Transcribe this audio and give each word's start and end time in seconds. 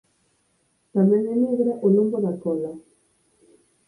Tamén 0.95 1.23
é 1.33 1.35
negra 1.45 1.71
o 1.85 1.87
lombo 1.95 2.17
da 2.25 2.33
cola. 2.43 2.71